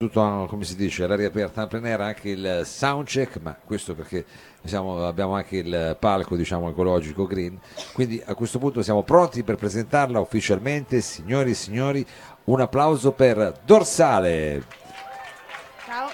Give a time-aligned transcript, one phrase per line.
[0.00, 4.24] tutto come si dice all'aria aperta in plein air anche il soundcheck ma questo perché
[4.62, 7.58] siamo, abbiamo anche il palco diciamo ecologico green.
[7.94, 11.00] Quindi a questo punto siamo pronti per presentarla ufficialmente.
[11.00, 12.06] Signori e signori
[12.44, 14.62] un applauso per Dorsale.
[15.84, 16.10] Ciao.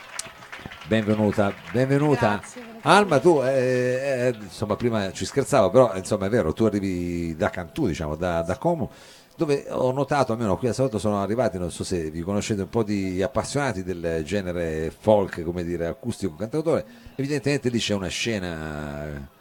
[0.87, 2.37] benvenuta benvenuta.
[2.39, 2.62] Grazie.
[2.85, 7.51] Alma tu eh, eh, insomma prima ci scherzavo però insomma è vero tu arrivi da
[7.51, 8.91] Cantù diciamo da, da Como
[9.37, 12.69] dove ho notato, almeno qui a Salotto sono arrivati, non so se vi conoscete un
[12.69, 16.85] po' di appassionati del genere folk, come dire, acustico cantautore,
[17.17, 19.32] evidentemente lì c'è una scena...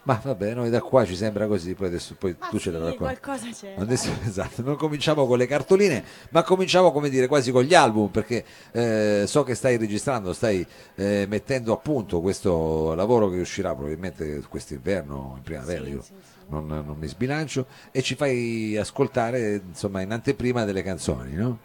[0.00, 2.84] Ma vabbè, noi da qua ci sembra così, poi adesso poi tu ce la sì,
[2.84, 2.96] racconti.
[3.20, 3.74] qualcosa c'è.
[3.76, 8.08] Adesso, esatto, non cominciamo con le cartoline, ma cominciamo come dire quasi con gli album,
[8.08, 8.42] perché
[8.72, 14.40] eh, so che stai registrando, stai eh, mettendo a punto questo lavoro che uscirà probabilmente
[14.48, 16.37] quest'inverno, in primavera, Sì, io sì, sì.
[16.48, 21.58] Non, non mi sbilancio, e ci fai ascoltare insomma in anteprima delle canzoni, no?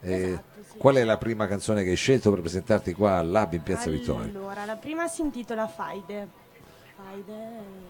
[0.00, 0.42] Eh, Esatto,
[0.72, 0.78] sì.
[0.78, 3.90] Qual è la prima canzone che hai scelto per presentarti qua al Lab in Piazza
[3.90, 4.30] Vittoria?
[4.30, 6.28] Allora, la prima si intitola Faide.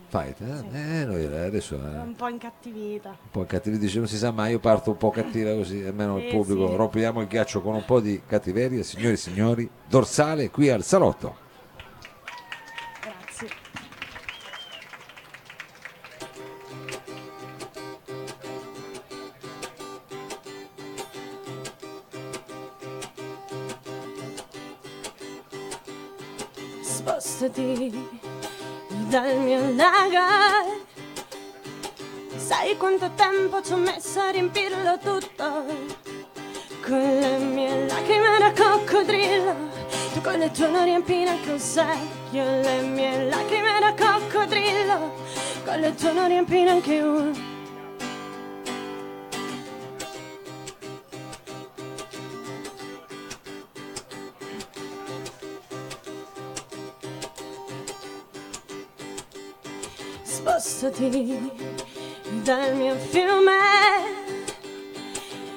[0.08, 0.56] Faide eh?
[0.56, 0.66] Sì.
[0.72, 3.08] Eh, noi adesso eh, un po' incattivita.
[3.08, 6.18] un po' cattivi dice non si sa mai, io parto un po' cattiva così, almeno
[6.18, 6.76] il Sì, pubblico, sì.
[6.76, 11.48] rompiamo il ghiaccio con un po' di cattiveria, signori e signori, dorsale qui al salotto.
[32.80, 35.64] Quanto tempo ci ho messo a riempirlo tutto?
[36.82, 39.54] Con le mie lacrime da coccodrillo,
[40.14, 42.42] tu con le tue lo riempi nel cosecchio.
[42.42, 45.12] Le mie lacrime da coccodrillo,
[45.62, 47.48] con le tue lo riempi anche uno.
[60.22, 61.79] Spostati
[62.42, 63.58] dal mio fiume.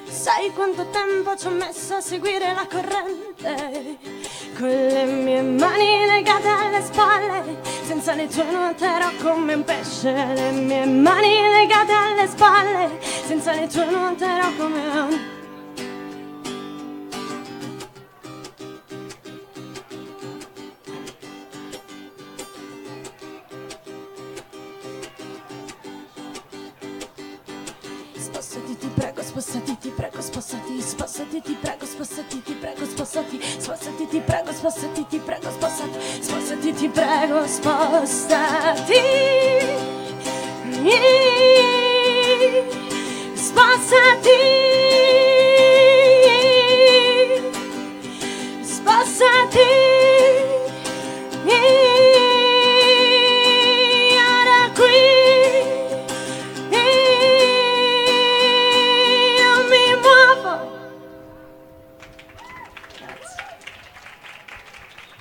[0.06, 3.98] Sai quanto tempo ci ho messo a seguire la corrente?
[4.56, 10.12] Con le mie mani legate alle spalle, senza le tue nuoterò come un pesce.
[10.12, 15.03] Le mie mani legate alle spalle, senza le tue nuoterò come un Spostati,
[29.34, 35.04] спасати ти преко спасати спасати ти преко спасати ти преко спасати спасати ти преко спасати
[35.10, 39.02] ти преко спасати спасати ти преко спасати.
[43.36, 44.38] Спасати.
[48.64, 49.83] Спасати.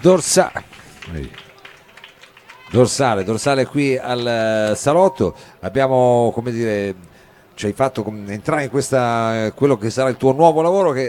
[0.03, 0.66] Dorsale.
[2.69, 5.34] Dorsale, dorsale qui al eh, salotto.
[5.62, 6.94] Abbiamo, come dire,
[7.53, 11.06] ci hai fatto entrare in questa, quello che sarà il tuo nuovo lavoro che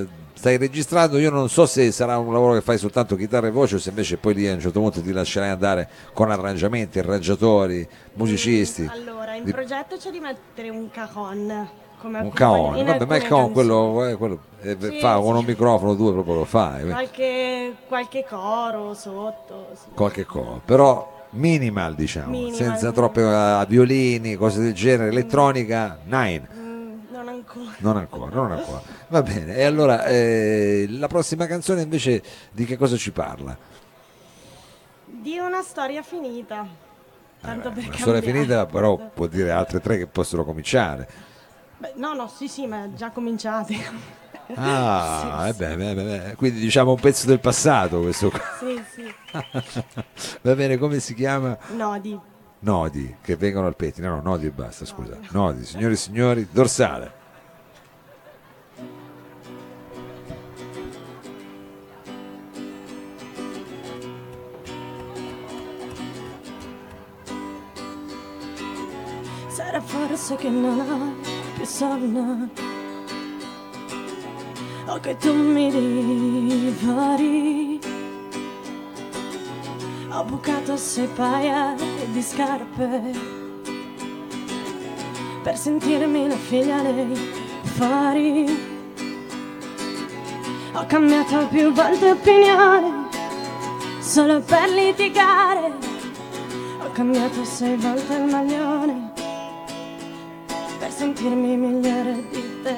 [0.00, 1.18] eh, stai registrando.
[1.18, 3.90] Io non so se sarà un lavoro che fai soltanto chitarra e voce o se
[3.90, 8.88] invece poi lì a un certo punto ti lascerai andare con arrangiamenti, arrangiatori, musicisti.
[8.90, 11.81] Allora, in Di- progetto c'è di mettere un cajon.
[12.02, 14.98] Come Un appunto caon, in vabbè, ma il alcune caon quello, eh, quello, eh, Sì,
[14.98, 15.38] fa con sì.
[15.40, 16.82] un microfono due proprio lo fai.
[16.82, 16.86] eh.
[16.90, 19.68] Qualche, qualche coro sotto.
[19.74, 19.86] sì.
[19.94, 22.54] qualche cosa, però minimal diciamo, Minimal.
[22.54, 26.48] senza troppe eh, violini, cose del genere, elettronica, nine.
[26.54, 27.70] Mm, non ancora.
[27.78, 28.82] Non ancora, non ancora.
[29.08, 32.20] Va bene, e allora eh, la prossima canzone invece
[32.50, 33.56] di che cosa ci parla?
[35.04, 36.66] Di una storia finita.
[37.40, 38.38] Tanto per Eh, Una storia cambiare.
[38.46, 41.08] finita, però può dire altre tre che possono cominciare.
[41.82, 43.74] Beh, no, no, sì, sì, ma già cominciate.
[44.54, 48.38] Ah, Sì, eh beh, beh, beh, quindi diciamo un pezzo del passato questo qua.
[48.60, 49.12] Sì, sì.
[50.42, 51.58] Va bene, come si chiama?
[51.74, 52.16] No, di
[52.60, 55.18] Nodi, che vengono al pettine, no, nodi e basta, scusa.
[55.30, 57.20] Nodi, signori e signori, dorsale.
[69.48, 71.31] Sarà forse che non ho
[71.62, 72.48] più sonno
[74.86, 75.70] O che tu mi
[76.50, 77.78] divari
[80.10, 81.76] Ho bucato sei paia
[82.10, 83.12] di scarpe
[85.44, 87.16] Per sentirmi la figlia dei
[87.62, 88.70] fari.
[90.74, 93.08] Ho cambiato più volte opinione
[94.00, 95.72] solo per litigare.
[96.80, 99.11] Ho cambiato sei volte il maglione
[100.92, 102.76] sentirmi migliore di te.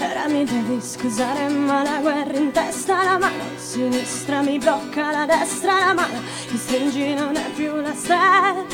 [0.00, 5.26] Ora mi devi scusare ma la guerra in testa la mano sinistra mi blocca la
[5.26, 6.20] destra la mano
[6.50, 8.64] mi stringi non è più la stessa.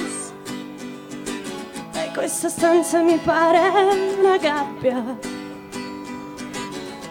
[1.94, 3.68] E questa stanza mi pare
[4.18, 5.18] una gabbia.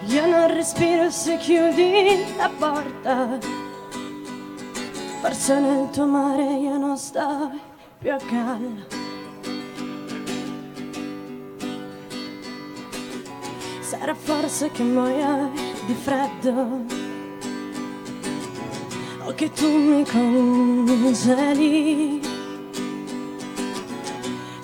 [0.08, 3.40] Io non respiro se chiudi la porta.
[5.22, 7.71] Forse nel tuo mare io non sto
[8.02, 9.00] più a galla
[13.82, 15.52] Sarà forse che muoio
[15.86, 16.86] di freddo
[19.26, 21.40] o che tu mi congeli.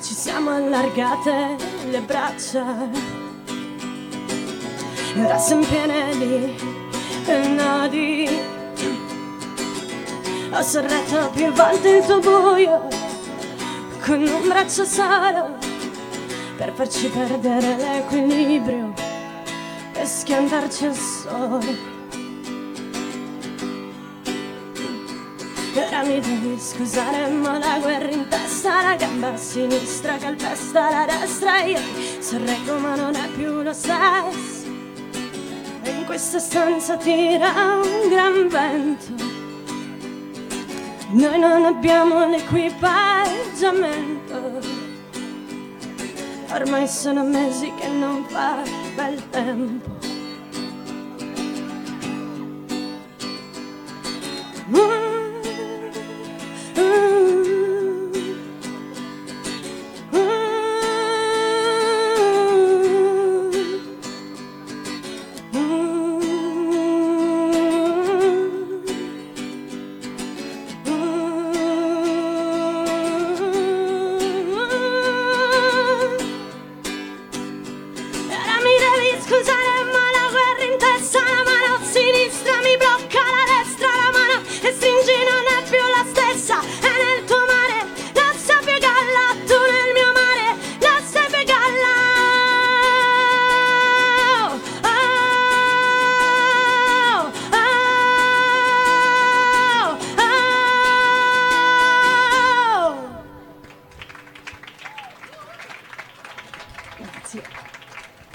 [0.01, 1.57] Ci siamo allargate
[1.89, 2.89] le braccia
[5.13, 6.55] e ora siamo piene di
[7.53, 8.27] nodi.
[10.51, 12.96] Ho sorretto più volte il tuo buio
[14.07, 15.57] con un braccio solo
[16.55, 18.93] per farci perdere l'equilibrio
[19.93, 21.95] e schiantarci al sole.
[25.75, 31.61] Ora mi devi scusare ma la guerra in testa La gamba sinistra calpesta la destra
[31.61, 31.79] Io
[32.19, 34.65] sorreggo ma non è più lo stesso
[35.83, 39.26] E in questa stanza tira un gran vento
[41.09, 44.59] Noi non abbiamo l'equipaggiamento
[46.51, 48.61] Ormai sono mesi che non fa
[48.95, 49.96] bel tempo.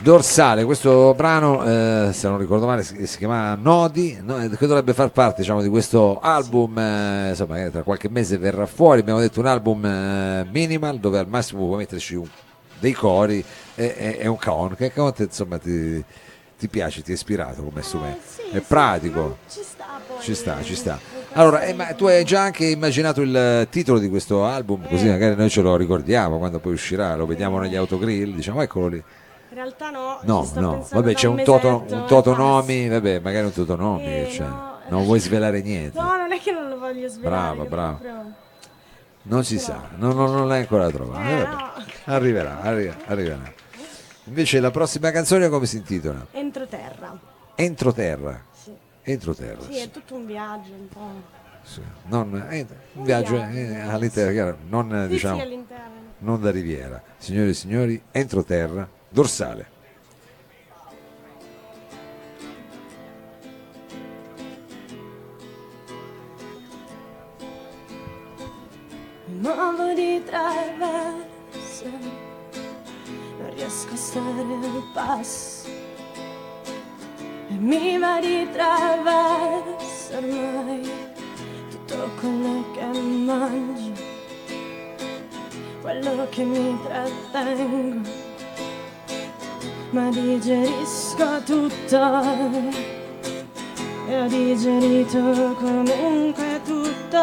[0.02, 0.64] Dorsale.
[0.64, 5.10] Questo brano, eh, se non ricordo male, si, si chiama Nodi, no, che dovrebbe far
[5.10, 6.76] parte diciamo, di questo album.
[6.78, 9.00] Eh, insomma, tra qualche mese verrà fuori.
[9.00, 12.26] Abbiamo detto un album eh, minimal dove al massimo puoi metterci un,
[12.78, 13.42] dei cori
[13.74, 14.74] e, e, e un caon.
[14.74, 16.04] Che caon insomma ti,
[16.58, 18.18] ti, piace, ti è ispirato come strumento?
[18.18, 19.38] Eh, sì, è pratico.
[19.46, 20.20] Sì, ci sta poi.
[20.20, 20.98] Ci sta, ci sta.
[21.34, 25.12] Allora, eh, ma tu hai già anche immaginato il titolo di questo album, così Eh.
[25.12, 29.02] magari noi ce lo ricordiamo quando poi uscirà, lo vediamo negli autogrill, diciamo eccolo lì.
[29.52, 34.02] In realtà no, No, no, vabbè c'è un, toto, un totonomi, vabbè magari un totonomi,
[34.06, 34.46] Eh, c'è.
[34.46, 34.78] no.
[34.88, 36.00] non vuoi svelare niente.
[36.00, 37.36] No, non è che non lo voglio svelare.
[37.36, 37.92] Brava, che brava.
[37.92, 38.32] proprio-
[39.24, 41.20] Non si sa, non, non, non l'hai ancora trovato.
[41.22, 41.70] Eh, Eh, no.
[42.06, 43.52] Arriverà, arri- arriverà.
[44.24, 46.26] Invece la prossima canzone come si intitola?
[46.30, 47.18] Entro terra.
[47.54, 48.42] Entro terra.
[48.52, 48.72] Sì.
[49.02, 49.60] Entro terra.
[49.68, 51.10] Sì, è tutto un viaggio un po'.
[51.62, 51.82] sì.
[52.06, 55.92] Non, eh, un viaggio eh, all'interno, non eh, Sì, diciamo, sì, all'interno.
[56.20, 57.02] non da riviera.
[57.18, 59.66] Signore e signori, entro terra, dorsale.
[69.26, 75.68] Muovo di traverso, non riesco a stare al passo.
[77.48, 80.90] E mi va di traverso ormai
[81.70, 83.92] tutto quello che mangio,
[85.80, 88.21] quello che mi trattengo,
[89.92, 92.00] ma digerisco tutto.
[94.08, 97.18] E ho digerito comunque tutto.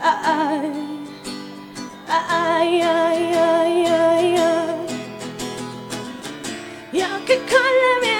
[0.00, 0.70] Ai,
[2.06, 4.86] ai, ai, ai, ai, ai.
[6.90, 8.17] Io che con le mie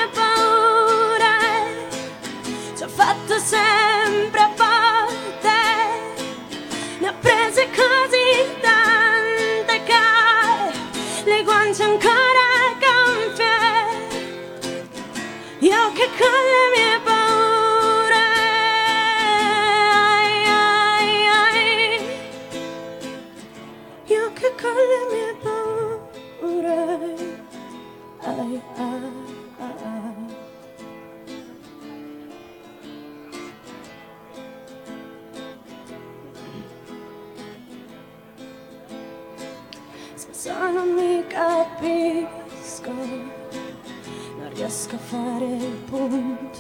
[40.19, 46.59] Se non mi capisco, non riesco a fare il punto.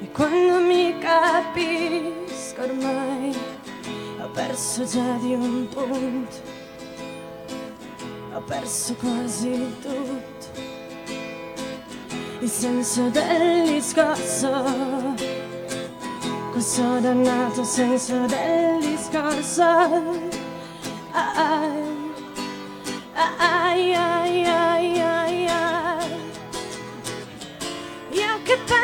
[0.00, 3.36] E quando mi capisco ormai
[4.18, 6.36] ho perso già di un punto,
[8.32, 10.60] ho perso quasi tutto.
[12.40, 14.64] Il senso del discorso,
[16.50, 20.27] questo dannato senso del discorso.
[28.48, 28.77] Io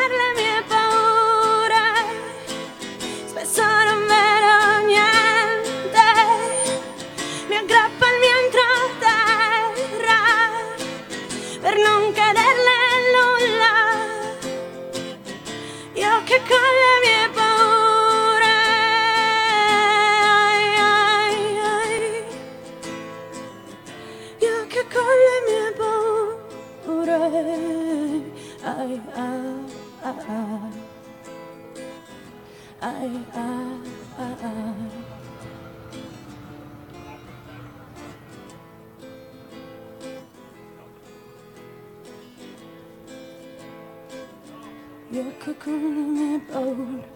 [45.15, 47.07] Io che con le mie paure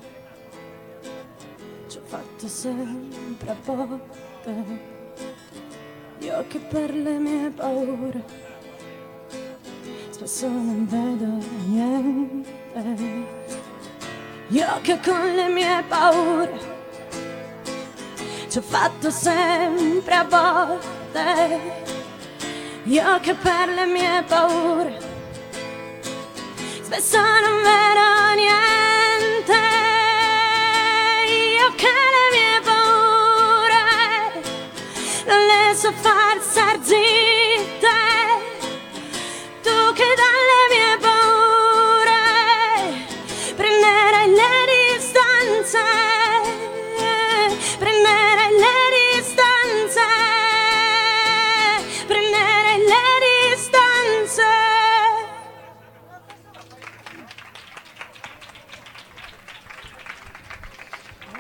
[1.89, 4.53] ci ho fatto sempre a volte.
[6.20, 8.24] Io che per le mie paure
[10.12, 13.27] spesso non vedo niente.
[14.48, 16.60] Io che con le mie paure
[18.48, 21.60] ci ho fatto sempre a volte.
[22.86, 24.99] Io che per le mie paure
[26.89, 29.60] spesso non vedo niente.
[31.27, 34.41] Io che le mie paure
[35.27, 36.79] non le so far star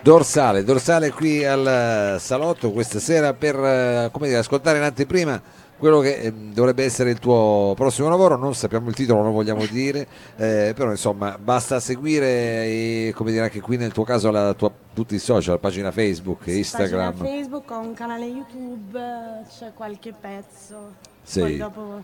[0.09, 5.39] Dorsale, dorsale qui al eh, salotto questa sera per eh, come dire, ascoltare in anteprima
[5.77, 9.63] quello che ehm, dovrebbe essere il tuo prossimo lavoro, non sappiamo il titolo, non vogliamo
[9.67, 14.55] dire, eh, però insomma basta seguire e, come dire anche qui nel tuo caso la
[14.55, 17.11] tua, tutti i social, pagina Facebook, Instagram.
[17.11, 18.99] Pagina Facebook, ho un canale YouTube,
[19.47, 20.93] c'è qualche pezzo.
[21.21, 21.39] Sì.
[21.41, 22.03] Poi, dopo,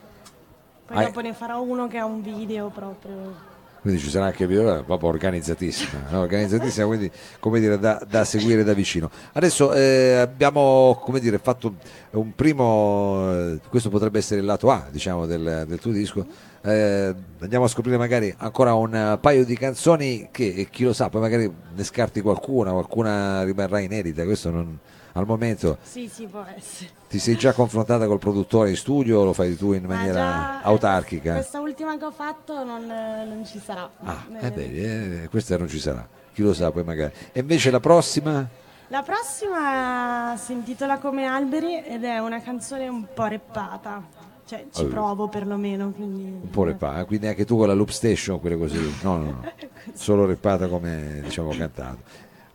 [0.85, 3.54] poi dopo ne farò uno che ha un video proprio.
[3.85, 6.21] Quindi ci sarà anche il proprio organizzatissima, no?
[6.21, 9.11] organizzatissima, quindi come dire da, da seguire da vicino.
[9.33, 11.75] Adesso eh, abbiamo come dire, fatto
[12.13, 16.25] un primo, eh, questo potrebbe essere il lato A diciamo, del, del tuo disco.
[16.63, 21.21] Eh, andiamo a scoprire magari ancora un paio di canzoni che chi lo sa, poi
[21.21, 24.79] magari ne scarti qualcuna, qualcuna rimarrà inedita, questo non-
[25.17, 26.89] al momento Sì, sì, può essere.
[27.09, 30.13] ti sei già confrontata col produttore in studio o lo fai tu in Ma maniera
[30.19, 31.33] già, eh, autarchica?
[31.33, 33.89] Questa ultima che ho fatto non, non ci sarà.
[34.03, 37.13] Ah, Eh, eh beh, eh, questa non ci sarà, chi lo sa poi magari.
[37.31, 38.47] E invece la prossima?
[38.89, 44.03] La prossima si intitola Come alberi ed è una canzone un po' reppata.
[44.45, 44.93] Cioè, ci Allora.
[44.95, 45.89] provo perlomeno.
[45.89, 46.23] Quindi...
[46.43, 48.77] Un po' reppata, quindi anche tu con la loop station, quelle così.
[49.01, 49.51] No, no, no,
[49.93, 51.97] solo reppata come diciamo cantato.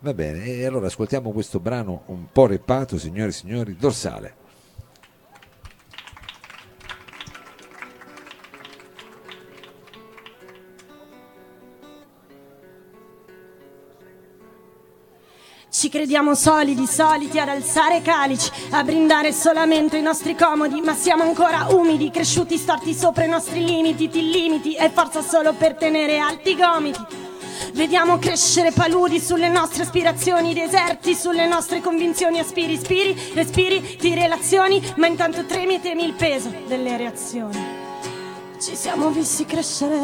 [0.03, 4.39] Va bene, e allora ascoltiamo questo brano un po' reppato, signori e signori, dorsale.
[15.69, 21.21] Ci crediamo solidi, soliti ad alzare calici, a brindare solamente i nostri comodi, ma siamo
[21.21, 26.17] ancora umidi, cresciuti, storti sopra i nostri limiti, ti limiti e forza solo per tenere
[26.17, 27.20] alti i gomiti.
[27.81, 34.79] Vediamo crescere paludi sulle nostre aspirazioni, deserti sulle nostre convinzioni, aspiri, spiri, respiri, ti relazioni,
[34.97, 37.59] ma intanto tremi e temi il peso delle reazioni.
[38.61, 39.97] Ci siamo visti crescere,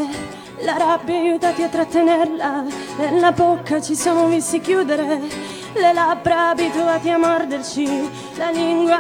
[0.62, 2.66] la rabbia aiutati a trattenerla,
[2.98, 5.22] nella bocca ci siamo visti chiudere,
[5.74, 9.00] le labbra abituati a morderci, la lingua.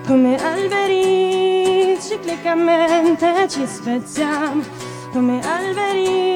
[0.07, 4.63] come alberi ciclicamente ci spezziamo,
[5.13, 6.35] come alberi.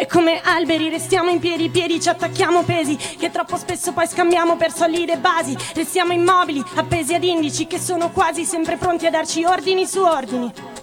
[0.00, 4.56] E come alberi restiamo in piedi, piedi ci attacchiamo pesi che troppo spesso poi scambiamo
[4.56, 5.56] per solide basi.
[5.74, 10.77] Restiamo immobili, appesi ad indici che sono quasi sempre pronti a darci ordini su ordini.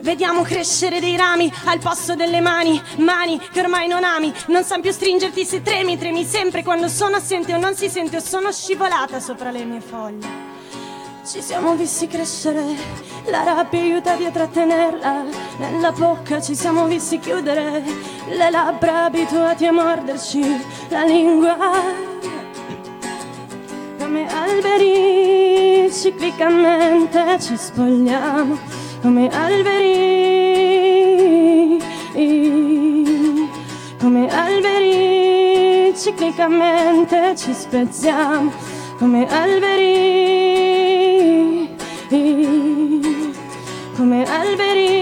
[0.00, 4.80] Vediamo crescere dei rami al posto delle mani, mani che ormai non ami, non san
[4.80, 8.52] più stringerti se tremi, tremi sempre quando sono assente o non si sente o sono
[8.52, 10.46] scivolata sopra le mie foglie.
[11.26, 12.62] Ci siamo visti crescere,
[13.24, 15.24] la rabbia aiutavi a trattenerla,
[15.58, 17.82] nella bocca ci siamo visti chiudere,
[18.28, 20.40] le labbra abituati a morderci,
[20.90, 21.56] la lingua
[23.98, 30.18] come alberi ciclicamente ci spogliamo come alberi.
[33.98, 35.94] Come alberi.
[35.96, 38.52] Ciclicamente ci spezziamo.
[38.98, 40.16] Come alberi.
[43.96, 44.97] Come alberi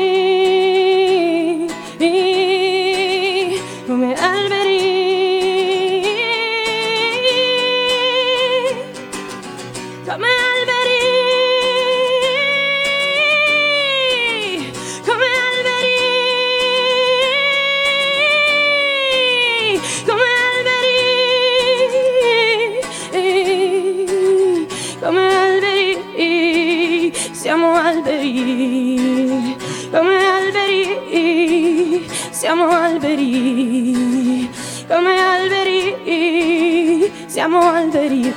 [32.37, 34.51] siamo alberi
[34.87, 38.35] come alberi siamo alberi.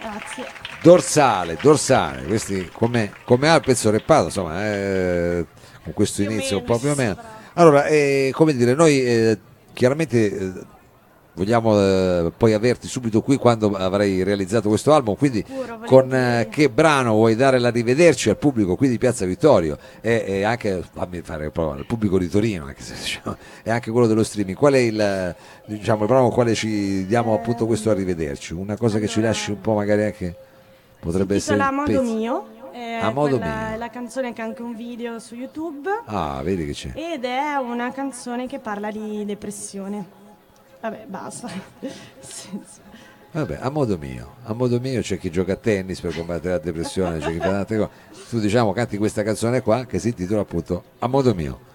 [0.00, 0.46] Grazie.
[0.82, 5.46] Dorsale, dorsale, questi come, come ha il pezzo reppato, insomma, eh,
[5.84, 7.16] con questo inizio un po' più o meno.
[7.52, 9.38] Allora, eh, come dire, noi eh,
[9.74, 10.52] chiaramente eh,
[11.34, 16.48] vogliamo eh, poi averti subito qui quando avrai realizzato questo album, quindi Sicuro, con eh,
[16.50, 21.20] che brano vuoi dare l'arrivederci al pubblico qui di Piazza Vittorio e, e anche, fammi
[21.22, 24.74] fare prova, al pubblico di Torino, anche se, diciamo, e anche quello dello streaming, qual
[24.74, 25.34] è il,
[25.66, 28.52] diciamo, il brano con quale ci diamo appunto questo arrivederci?
[28.54, 30.36] Una cosa che ci lasci un po' magari anche...
[31.02, 32.02] Potrebbe essere A modo pezzo.
[32.14, 33.44] mio è A modo mio.
[33.44, 36.92] è la canzone che ha anche un video su YouTube Ah, vedi che c'è.
[36.94, 40.20] ed è una canzone che parla di depressione
[40.82, 41.48] vabbè basta.
[43.34, 46.58] Vabbè, a modo mio, a modo mio c'è chi gioca a tennis per combattere la
[46.58, 47.90] depressione, c'è chi fa tante cose.
[48.28, 51.70] Tu diciamo canti questa canzone qua che si intitola appunto A modo mio.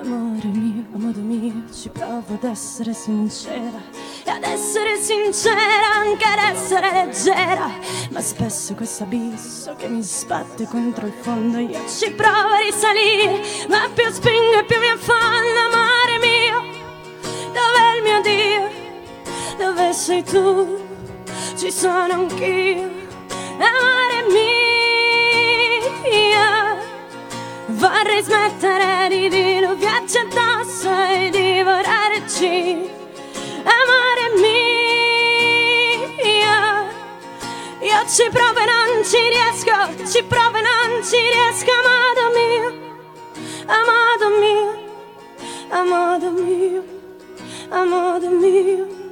[0.00, 4.03] Amore mio, amore mio, ci provo ad essere sincera
[4.34, 7.70] ad essere sincera anche ad essere leggera,
[8.10, 13.40] ma spesso questo abisso che mi sbatte contro il fondo io ci provo a risalire,
[13.68, 16.62] ma più spingo e più mi affonda, amore mio,
[17.52, 18.82] dov'è il mio Dio?
[19.56, 20.82] Dove sei tu?
[21.56, 22.90] Ci sono anch'io,
[23.58, 24.52] amore mio.
[27.66, 32.90] Vorrei smettere di diluviarci addosso e divorarci,
[38.06, 42.68] ci provo e non ci riesco, ci provo e non ci riesco, amado mio,
[43.66, 44.68] amado mio,
[45.70, 46.84] amado mio,
[47.70, 49.02] amado mio.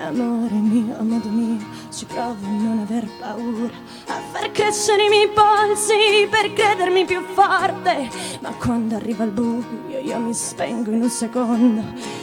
[0.00, 3.74] Amore mio, amore mio, ci provo a non aver paura,
[4.08, 8.10] a far crescere i miei polsi per credermi più forte.
[8.40, 11.82] Ma quando arriva il buio io mi spengo in un secondo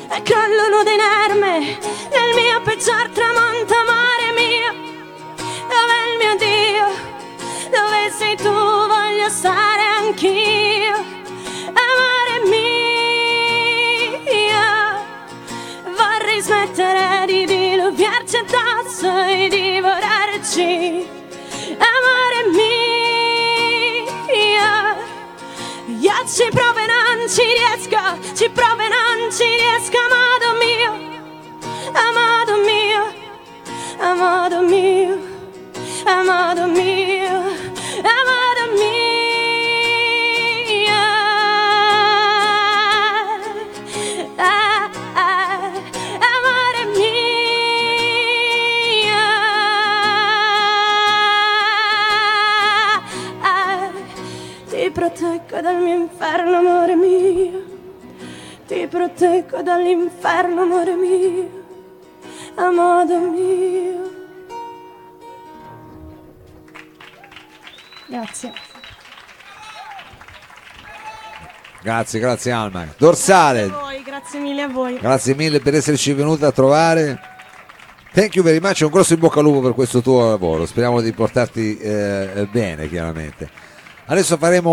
[0.09, 4.73] e crollo nudo inerme nel mio peggior tramonto, amore mio.
[5.69, 6.85] Dov'è il mio Dio?
[7.69, 8.94] Dove sei tu?
[26.35, 28.84] Ci provo e non ci riesco, ci provo
[56.07, 57.73] proteggo dal mio inferno, amore mio.
[58.67, 61.63] Ti proteggo dall'inferno, amore mio,
[62.55, 64.13] a modo mio.
[68.07, 68.53] Grazie.
[71.81, 72.87] Grazie, grazie Alma.
[72.97, 74.97] Dorsale, A voi, grazie mille a voi.
[74.97, 77.19] grazie mille per esserci venuta a trovare.
[78.11, 80.65] Thank you very much, un grosso in bocca al lupo per questo tuo lavoro.
[80.65, 83.49] Speriamo di portarti eh, bene, chiaramente.
[84.05, 84.71] Adesso faremo